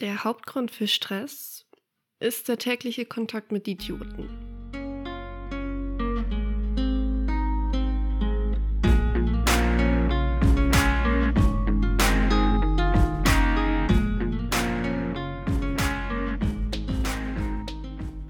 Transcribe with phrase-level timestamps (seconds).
[0.00, 1.64] Der Hauptgrund für Stress
[2.20, 4.28] ist der tägliche Kontakt mit Idioten.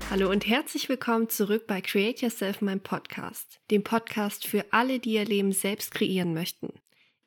[0.09, 5.15] Hallo und herzlich willkommen zurück bei Create Yourself, mein Podcast, dem Podcast für alle, die
[5.15, 6.75] ihr Leben selbst kreieren möchten.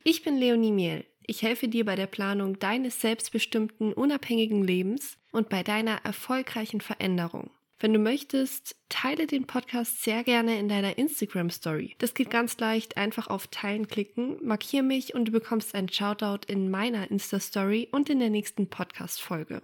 [0.06, 1.06] Ich bin Leonie Mehl.
[1.30, 7.52] Ich helfe dir bei der Planung deines selbstbestimmten, unabhängigen Lebens und bei deiner erfolgreichen Veränderung.
[7.78, 11.96] Wenn du möchtest, teile den Podcast sehr gerne in deiner Instagram Story.
[12.00, 16.52] Das geht ganz leicht, einfach auf Teilen klicken, markier mich und du bekommst einen Shoutout
[16.52, 19.62] in meiner Insta Story und in der nächsten Podcast Folge.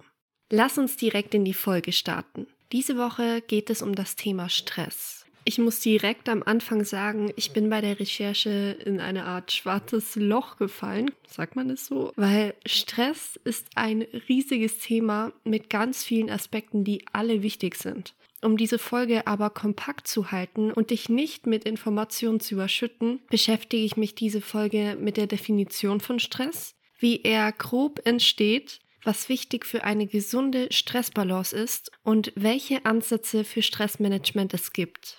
[0.52, 2.46] Lass uns direkt in die Folge starten.
[2.70, 5.25] Diese Woche geht es um das Thema Stress.
[5.48, 10.16] Ich muss direkt am Anfang sagen, ich bin bei der Recherche in eine Art schwarzes
[10.16, 16.30] Loch gefallen, sagt man es so, weil Stress ist ein riesiges Thema mit ganz vielen
[16.30, 18.16] Aspekten, die alle wichtig sind.
[18.42, 23.84] Um diese Folge aber kompakt zu halten und dich nicht mit Informationen zu überschütten, beschäftige
[23.84, 29.64] ich mich diese Folge mit der Definition von Stress, wie er grob entsteht, was wichtig
[29.64, 35.18] für eine gesunde Stressbalance ist und welche Ansätze für Stressmanagement es gibt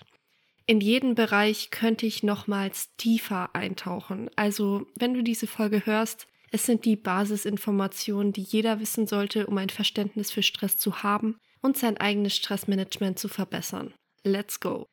[0.68, 4.30] in jeden Bereich könnte ich nochmals tiefer eintauchen.
[4.36, 9.58] Also, wenn du diese Folge hörst, es sind die Basisinformationen, die jeder wissen sollte, um
[9.58, 13.94] ein Verständnis für Stress zu haben und sein eigenes Stressmanagement zu verbessern.
[14.24, 14.86] Let's go!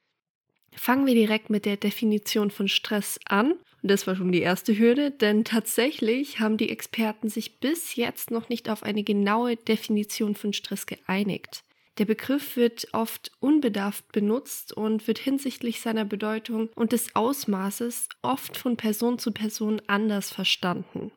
[0.77, 3.53] Fangen wir direkt mit der Definition von Stress an.
[3.83, 8.31] Und das war schon die erste Hürde, denn tatsächlich haben die Experten sich bis jetzt
[8.31, 11.64] noch nicht auf eine genaue Definition von Stress geeinigt.
[11.98, 18.56] Der Begriff wird oft unbedarft benutzt und wird hinsichtlich seiner Bedeutung und des Ausmaßes oft
[18.56, 21.12] von Person zu Person anders verstanden.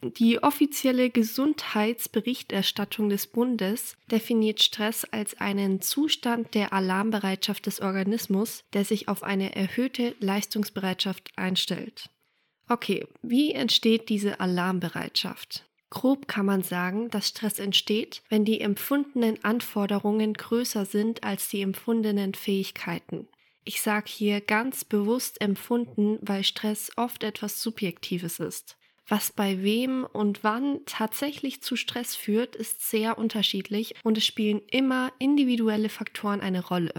[0.00, 8.84] Die offizielle Gesundheitsberichterstattung des Bundes definiert Stress als einen Zustand der Alarmbereitschaft des Organismus, der
[8.84, 12.10] sich auf eine erhöhte Leistungsbereitschaft einstellt.
[12.68, 15.67] Okay, wie entsteht diese Alarmbereitschaft?
[15.90, 21.62] Grob kann man sagen, dass Stress entsteht, wenn die empfundenen Anforderungen größer sind als die
[21.62, 23.26] empfundenen Fähigkeiten.
[23.64, 28.76] Ich sage hier ganz bewusst empfunden, weil Stress oft etwas Subjektives ist.
[29.06, 34.60] Was bei wem und wann tatsächlich zu Stress führt, ist sehr unterschiedlich und es spielen
[34.70, 36.92] immer individuelle Faktoren eine Rolle.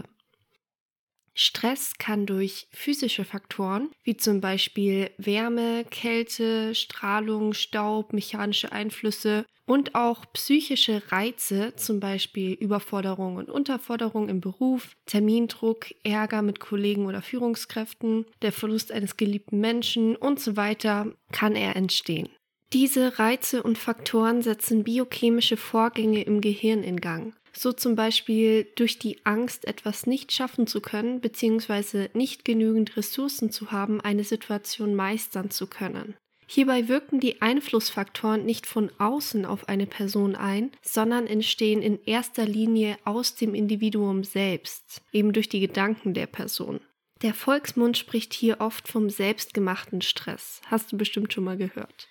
[1.42, 9.96] Stress kann durch physische Faktoren wie zum Beispiel Wärme, Kälte, Strahlung, Staub, mechanische Einflüsse und
[9.96, 17.22] auch psychische Reize, zum Beispiel Überforderung und Unterforderung im Beruf, Termindruck, Ärger mit Kollegen oder
[17.22, 22.28] Führungskräften, der Verlust eines geliebten Menschen und so weiter, kann er entstehen.
[22.74, 27.34] Diese Reize und Faktoren setzen biochemische Vorgänge im Gehirn in Gang.
[27.62, 33.52] So zum Beispiel durch die Angst, etwas nicht schaffen zu können, beziehungsweise nicht genügend Ressourcen
[33.52, 36.16] zu haben, eine Situation meistern zu können.
[36.48, 42.46] Hierbei wirken die Einflussfaktoren nicht von außen auf eine Person ein, sondern entstehen in erster
[42.46, 46.80] Linie aus dem Individuum selbst, eben durch die Gedanken der Person.
[47.24, 50.62] Der Volksmund spricht hier oft vom selbstgemachten Stress.
[50.68, 52.08] Hast du bestimmt schon mal gehört.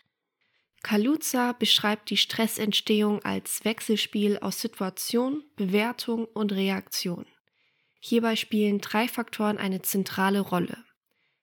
[0.88, 7.26] Kaluza beschreibt die Stressentstehung als Wechselspiel aus Situation, Bewertung und Reaktion.
[8.00, 10.78] Hierbei spielen drei Faktoren eine zentrale Rolle.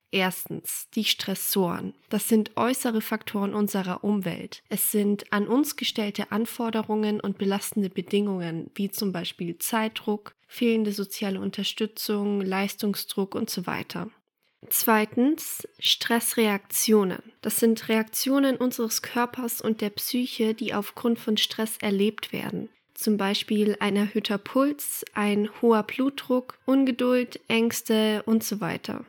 [0.09, 1.93] Erstens die Stressoren.
[2.09, 4.63] Das sind äußere Faktoren unserer Umwelt.
[4.67, 11.39] Es sind an uns gestellte Anforderungen und belastende Bedingungen, wie zum Beispiel Zeitdruck, fehlende soziale
[11.39, 14.09] Unterstützung, Leistungsdruck und so weiter.
[14.69, 17.21] Zweitens Stressreaktionen.
[17.41, 22.69] Das sind Reaktionen unseres Körpers und der Psyche, die aufgrund von Stress erlebt werden.
[22.93, 29.05] Zum Beispiel ein erhöhter Puls, ein hoher Blutdruck, Ungeduld, Ängste und so weiter.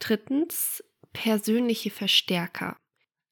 [0.00, 0.82] Drittens
[1.12, 2.76] persönliche Verstärker.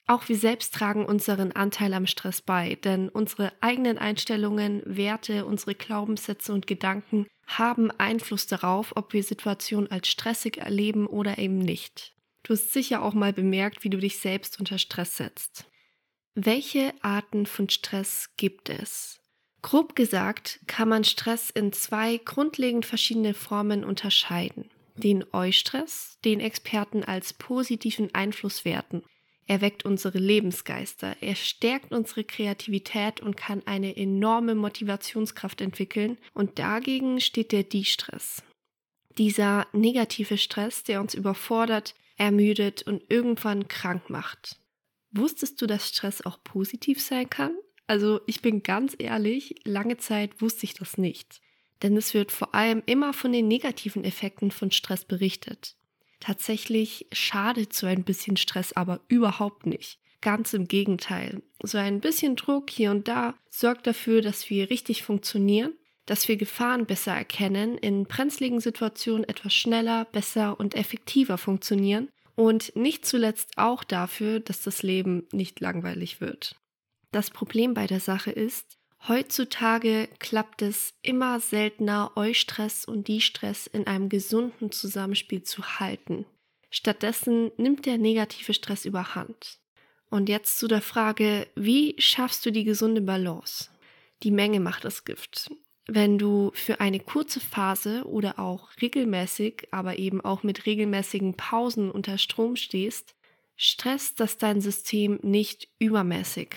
[0.06, 5.74] Auch wir selbst tragen unseren Anteil am Stress bei, denn unsere eigenen Einstellungen, Werte, unsere
[5.74, 12.14] Glaubenssätze und Gedanken haben Einfluss darauf, ob wir Situationen als stressig erleben oder eben nicht.
[12.42, 15.66] Du hast sicher auch mal bemerkt, wie du dich selbst unter Stress setzt.
[16.34, 19.20] Welche Arten von Stress gibt es?
[19.62, 24.68] Grob gesagt kann man Stress in zwei grundlegend verschiedene Formen unterscheiden.
[24.96, 29.02] Den Eustress, den Experten als positiven Einfluss werten,
[29.46, 36.58] er weckt unsere Lebensgeister, er stärkt unsere Kreativität und kann eine enorme Motivationskraft entwickeln und
[36.58, 38.42] dagegen steht der Die-Stress.
[39.18, 44.58] Dieser negative Stress, der uns überfordert, ermüdet und irgendwann krank macht.
[45.10, 47.54] Wusstest du, dass Stress auch positiv sein kann?
[47.86, 51.40] Also ich bin ganz ehrlich, lange Zeit wusste ich das nicht.
[51.82, 55.76] Denn es wird vor allem immer von den negativen Effekten von Stress berichtet.
[56.20, 59.98] Tatsächlich schadet so ein bisschen Stress aber überhaupt nicht.
[60.20, 61.42] Ganz im Gegenteil.
[61.62, 65.74] So ein bisschen Druck hier und da sorgt dafür, dass wir richtig funktionieren,
[66.06, 72.74] dass wir Gefahren besser erkennen, in brenzligen Situationen etwas schneller, besser und effektiver funktionieren und
[72.74, 76.56] nicht zuletzt auch dafür, dass das Leben nicht langweilig wird.
[77.12, 78.78] Das Problem bei der Sache ist,
[79.08, 86.26] heutzutage klappt es immer seltener, Eustress und Die-Stress in einem gesunden Zusammenspiel zu halten.
[86.70, 89.58] Stattdessen nimmt der negative Stress überhand.
[90.10, 93.70] Und jetzt zu der Frage, wie schaffst du die gesunde Balance?
[94.22, 95.50] Die Menge macht das Gift.
[95.86, 101.90] Wenn du für eine kurze Phase oder auch regelmäßig, aber eben auch mit regelmäßigen Pausen
[101.90, 103.14] unter Strom stehst,
[103.56, 106.56] stresst das dein System nicht übermäßig.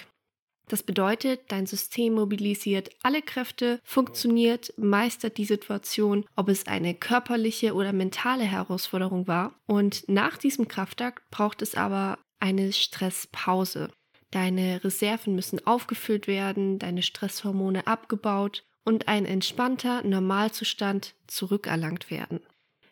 [0.70, 7.74] Das bedeutet, dein System mobilisiert alle Kräfte, funktioniert, meistert die Situation, ob es eine körperliche
[7.74, 9.56] oder mentale Herausforderung war.
[9.66, 13.90] Und nach diesem Kraftakt braucht es aber eine Stresspause.
[14.32, 22.42] Deine Reserven müssen aufgefüllt werden, deine Stresshormone abgebaut und ein entspannter Normalzustand zurückerlangt werden.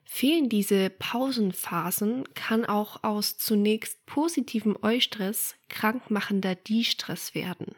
[0.06, 7.76] Fehlen diese Pausenphasen, kann auch aus zunächst positivem Eustress krankmachender Die-Stress werden.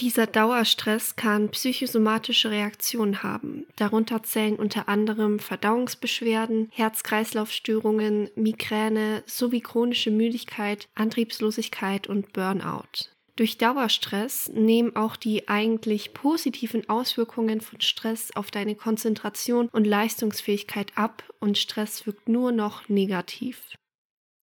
[0.00, 3.66] Dieser Dauerstress kann psychosomatische Reaktionen haben.
[3.76, 13.13] Darunter zählen unter anderem Verdauungsbeschwerden, Herz-Kreislauf-Störungen, Migräne sowie chronische Müdigkeit, Antriebslosigkeit und Burnout.
[13.36, 20.96] Durch Dauerstress nehmen auch die eigentlich positiven Auswirkungen von Stress auf deine Konzentration und Leistungsfähigkeit
[20.96, 23.72] ab und Stress wirkt nur noch negativ.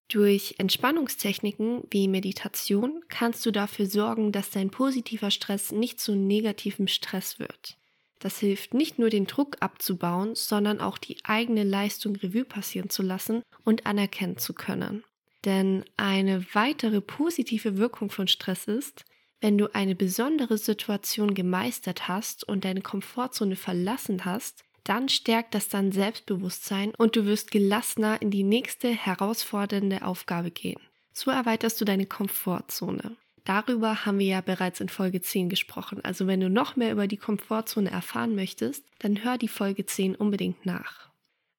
[0.09, 6.87] Durch Entspannungstechniken wie Meditation kannst du dafür sorgen, dass dein positiver Stress nicht zu negativem
[6.87, 7.77] Stress wird.
[8.19, 13.03] Das hilft nicht nur den Druck abzubauen, sondern auch die eigene Leistung Revue passieren zu
[13.03, 15.05] lassen und anerkennen zu können.
[15.45, 19.05] Denn eine weitere positive Wirkung von Stress ist,
[19.39, 25.67] wenn du eine besondere Situation gemeistert hast und deine Komfortzone verlassen hast, dann stärkt das
[25.67, 30.79] dein Selbstbewusstsein und du wirst gelassener in die nächste herausfordernde Aufgabe gehen.
[31.13, 33.15] So erweiterst du deine Komfortzone.
[33.43, 35.99] Darüber haben wir ja bereits in Folge 10 gesprochen.
[36.03, 40.15] Also wenn du noch mehr über die Komfortzone erfahren möchtest, dann hör die Folge 10
[40.15, 41.10] unbedingt nach.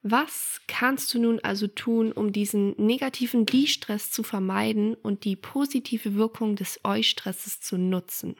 [0.03, 6.17] Was kannst du nun also tun, um diesen negativen Die-Stress zu vermeiden und die positive
[6.17, 8.37] Wirkung des Eu-Stresses zu nutzen?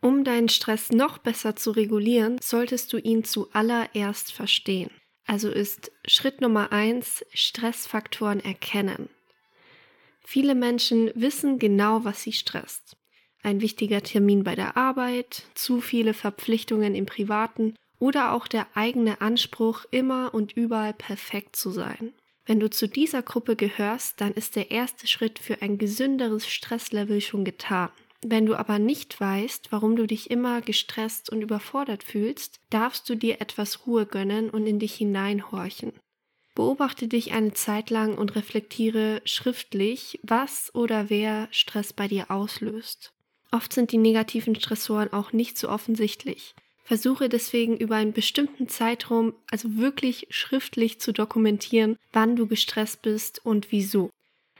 [0.00, 4.90] Um deinen Stress noch besser zu regulieren, solltest du ihn zuallererst verstehen.
[5.26, 9.08] Also ist Schritt Nummer eins Stressfaktoren erkennen.
[10.24, 12.96] Viele Menschen wissen genau, was sie stresst.
[13.42, 19.20] Ein wichtiger Termin bei der Arbeit, zu viele Verpflichtungen im Privaten oder auch der eigene
[19.20, 22.12] Anspruch, immer und überall perfekt zu sein.
[22.44, 27.20] Wenn du zu dieser Gruppe gehörst, dann ist der erste Schritt für ein gesünderes Stresslevel
[27.20, 27.90] schon getan.
[28.24, 33.14] Wenn du aber nicht weißt, warum du dich immer gestresst und überfordert fühlst, darfst du
[33.14, 35.92] dir etwas Ruhe gönnen und in dich hineinhorchen.
[36.54, 43.12] Beobachte dich eine Zeit lang und reflektiere schriftlich, was oder wer Stress bei dir auslöst.
[43.52, 46.54] Oft sind die negativen Stressoren auch nicht so offensichtlich.
[46.86, 53.44] Versuche deswegen über einen bestimmten Zeitraum, also wirklich schriftlich zu dokumentieren, wann du gestresst bist
[53.44, 54.10] und wieso.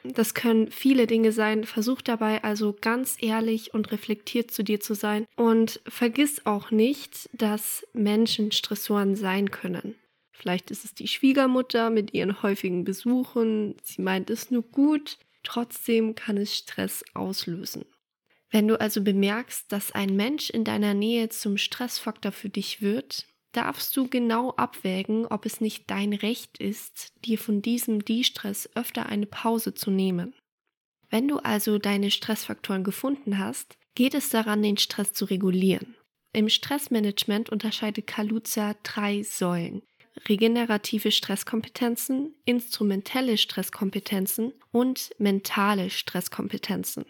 [0.02, 1.64] Das können viele Dinge sein.
[1.64, 5.25] Versuch dabei also ganz ehrlich und reflektiert zu dir zu sein.
[5.37, 9.95] Und vergiss auch nicht, dass Menschen Stressoren sein können.
[10.33, 13.76] Vielleicht ist es die Schwiegermutter mit ihren häufigen Besuchen.
[13.85, 15.18] Sie meint es nur gut.
[15.45, 17.85] Trotzdem kann es Stress auslösen.
[18.50, 23.26] Wenn du also bemerkst, dass ein Mensch in deiner Nähe zum Stressfaktor für dich wird,
[23.53, 29.07] darfst du genau abwägen, ob es nicht dein Recht ist, dir von diesem De-Stress öfter
[29.07, 30.35] eine Pause zu nehmen.
[31.09, 35.97] Wenn du also deine Stressfaktoren gefunden hast, geht es daran, den Stress zu regulieren.
[36.33, 39.83] Im Stressmanagement unterscheidet Kaluza drei Säulen.
[40.29, 47.07] Regenerative Stresskompetenzen, instrumentelle Stresskompetenzen und mentale Stresskompetenzen.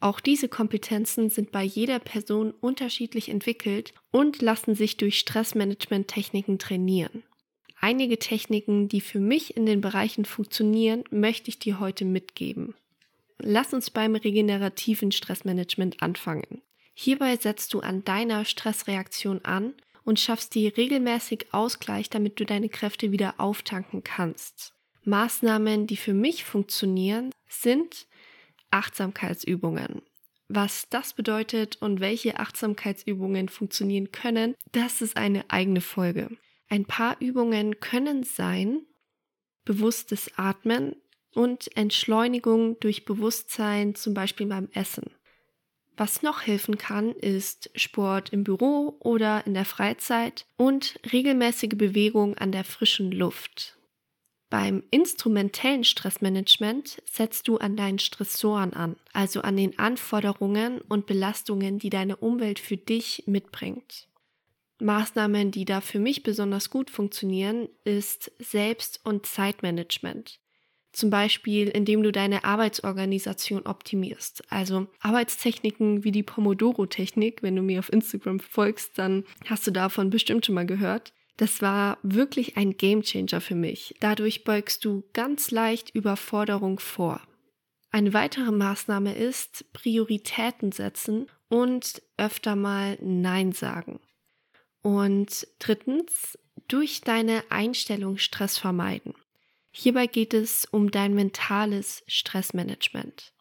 [0.00, 7.24] Auch diese Kompetenzen sind bei jeder Person unterschiedlich entwickelt und lassen sich durch Stressmanagement-Techniken trainieren.
[7.80, 12.74] Einige Techniken, die für mich in den Bereichen funktionieren, möchte ich dir heute mitgeben.
[13.38, 16.62] Lass uns beim regenerativen Stressmanagement anfangen.
[16.94, 19.74] Hierbei setzt du an deiner Stressreaktion an
[20.04, 24.74] und schaffst dir regelmäßig Ausgleich, damit du deine Kräfte wieder auftanken kannst.
[25.04, 28.07] Maßnahmen, die für mich funktionieren, sind
[28.70, 30.02] Achtsamkeitsübungen.
[30.48, 36.30] Was das bedeutet und welche Achtsamkeitsübungen funktionieren können, das ist eine eigene Folge.
[36.68, 38.82] Ein paar Übungen können sein
[39.64, 40.96] bewusstes Atmen
[41.34, 45.10] und Entschleunigung durch Bewusstsein, zum Beispiel beim Essen.
[45.96, 52.38] Was noch helfen kann, ist Sport im Büro oder in der Freizeit und regelmäßige Bewegung
[52.38, 53.77] an der frischen Luft.
[54.50, 61.78] Beim instrumentellen Stressmanagement setzt du an deinen Stressoren an, also an den Anforderungen und Belastungen,
[61.78, 64.08] die deine Umwelt für dich mitbringt.
[64.80, 70.40] Maßnahmen, die da für mich besonders gut funktionieren, ist Selbst- und Zeitmanagement.
[70.92, 74.42] Zum Beispiel, indem du deine Arbeitsorganisation optimierst.
[74.50, 80.08] Also Arbeitstechniken wie die Pomodoro-Technik, wenn du mir auf Instagram folgst, dann hast du davon
[80.08, 81.12] bestimmt schon mal gehört.
[81.38, 83.94] Das war wirklich ein Gamechanger für mich.
[84.00, 87.22] Dadurch beugst du ganz leicht Überforderung vor.
[87.90, 94.00] Eine weitere Maßnahme ist Prioritäten setzen und öfter mal Nein sagen.
[94.82, 99.14] Und drittens, durch deine Einstellung Stress vermeiden.
[99.70, 103.32] Hierbei geht es um dein mentales Stressmanagement.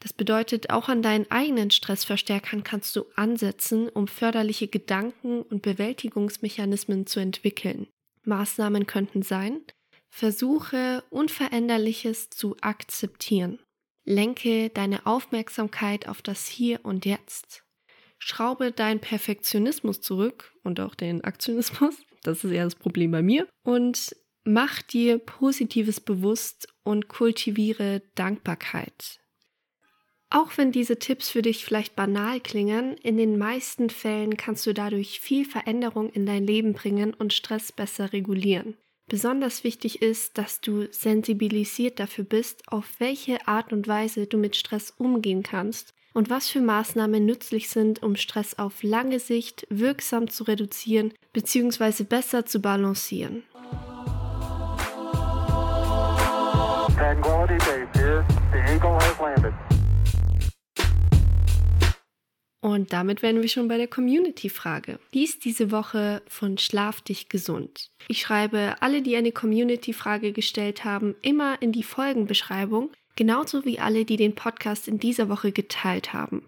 [0.00, 7.06] Das bedeutet, auch an deinen eigenen Stressverstärkern kannst du ansetzen, um förderliche Gedanken und Bewältigungsmechanismen
[7.06, 7.86] zu entwickeln.
[8.24, 9.60] Maßnahmen könnten sein,
[10.08, 13.58] versuche Unveränderliches zu akzeptieren.
[14.04, 17.62] Lenke deine Aufmerksamkeit auf das Hier und Jetzt.
[18.18, 21.96] Schraube deinen Perfektionismus zurück und auch den Aktionismus.
[22.22, 23.48] Das ist eher das Problem bei mir.
[23.64, 24.14] Und
[24.44, 29.19] mach dir Positives bewusst und kultiviere Dankbarkeit.
[30.32, 34.72] Auch wenn diese Tipps für dich vielleicht banal klingen, in den meisten Fällen kannst du
[34.72, 38.76] dadurch viel Veränderung in dein Leben bringen und Stress besser regulieren.
[39.08, 44.54] Besonders wichtig ist, dass du sensibilisiert dafür bist, auf welche Art und Weise du mit
[44.54, 50.30] Stress umgehen kannst und was für Maßnahmen nützlich sind, um Stress auf lange Sicht wirksam
[50.30, 52.04] zu reduzieren bzw.
[52.04, 53.42] besser zu balancieren.
[56.96, 58.24] Tranquility Base here.
[58.52, 59.69] The Eagle has landed.
[62.62, 64.98] Und damit wären wir schon bei der Community-Frage.
[65.14, 67.90] Die ist diese Woche von Schlaf dich gesund.
[68.08, 74.04] Ich schreibe alle, die eine Community-Frage gestellt haben, immer in die Folgenbeschreibung, genauso wie alle,
[74.04, 76.46] die den Podcast in dieser Woche geteilt haben.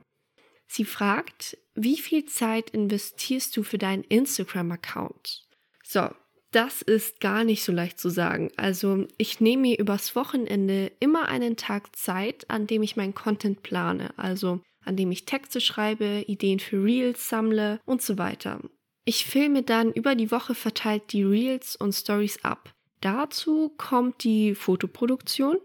[0.66, 5.46] Sie fragt, wie viel Zeit investierst du für deinen Instagram-Account?
[5.82, 6.10] So,
[6.50, 8.50] das ist gar nicht so leicht zu sagen.
[8.56, 13.62] Also ich nehme mir übers Wochenende immer einen Tag Zeit, an dem ich meinen Content
[13.62, 14.12] plane.
[14.18, 18.60] Also an dem ich Texte schreibe, Ideen für Reels sammle und so weiter.
[19.04, 22.72] Ich filme dann über die Woche verteilt die Reels und Stories ab.
[23.00, 25.58] Dazu kommt die Fotoproduktion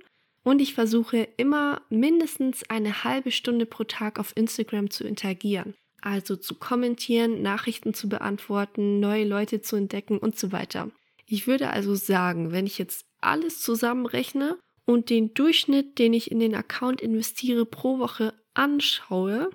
[0.44, 5.76] und ich versuche immer mindestens eine halbe Stunde pro Tag auf Instagram zu interagieren.
[6.02, 10.90] Also zu kommentieren, Nachrichten zu beantworten, neue Leute zu entdecken und so weiter.
[11.26, 16.40] Ich würde also sagen, wenn ich jetzt alles zusammenrechne und den Durchschnitt, den ich in
[16.40, 19.50] den Account investiere pro Woche anschaue,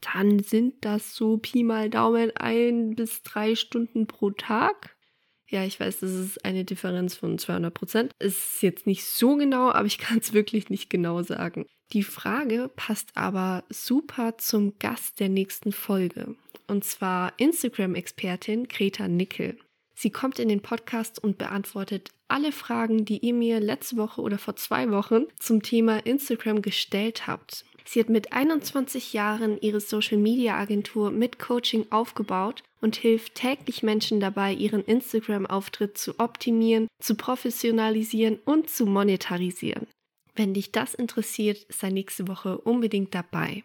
[0.00, 4.96] dann sind das so Pi mal Daumen ein bis drei Stunden pro Tag.
[5.48, 8.12] Ja, ich weiß, das ist eine Differenz von 200 Prozent.
[8.18, 11.66] Ist jetzt nicht so genau, aber ich kann es wirklich nicht genau sagen.
[11.92, 16.34] Die Frage passt aber super zum Gast der nächsten Folge.
[16.66, 19.58] Und zwar Instagram-Expertin Greta Nickel.
[19.94, 24.38] Sie kommt in den Podcast und beantwortet alle Fragen, die ihr mir letzte Woche oder
[24.38, 27.64] vor zwei Wochen zum Thema Instagram gestellt habt.
[27.86, 34.52] Sie hat mit 21 Jahren ihre Social-Media-Agentur mit Coaching aufgebaut und hilft täglich Menschen dabei,
[34.52, 39.86] ihren Instagram-Auftritt zu optimieren, zu professionalisieren und zu monetarisieren.
[40.34, 43.64] Wenn dich das interessiert, sei nächste Woche unbedingt dabei.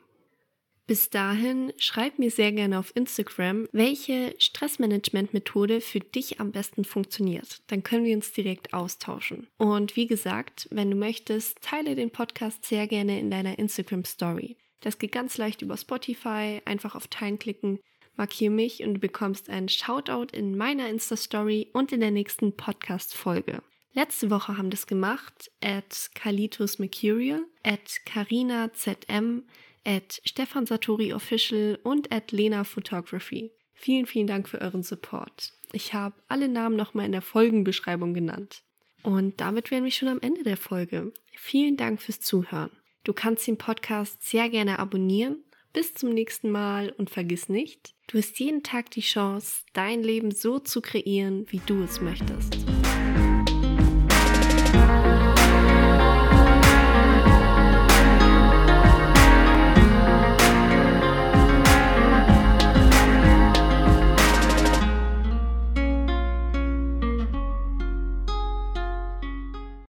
[0.90, 7.62] Bis dahin schreib mir sehr gerne auf Instagram, welche Stressmanagement-Methode für dich am besten funktioniert.
[7.68, 9.46] Dann können wir uns direkt austauschen.
[9.60, 14.58] Und wie gesagt, wenn du möchtest, teile den Podcast sehr gerne in deiner Instagram Story.
[14.82, 17.80] Das geht ganz leicht über Spotify, einfach auf Teilen klicken,
[18.16, 23.62] markiere mich und du bekommst einen Shoutout in meiner Insta-Story und in der nächsten Podcast-Folge.
[23.94, 29.44] Letzte Woche haben das gemacht at Kalitus Mercurial, at Carina ZM,
[29.86, 33.52] at Stefan Satori Official und at Lena Photography.
[33.74, 35.54] Vielen, vielen Dank für euren Support.
[35.72, 38.64] Ich habe alle Namen nochmal in der Folgenbeschreibung genannt.
[39.04, 41.14] Und damit wären wir schon am Ende der Folge.
[41.38, 42.72] Vielen Dank fürs Zuhören.
[43.04, 45.44] Du kannst den Podcast sehr gerne abonnieren.
[45.72, 50.32] Bis zum nächsten Mal und vergiss nicht, du hast jeden Tag die Chance, dein Leben
[50.32, 52.58] so zu kreieren, wie du es möchtest.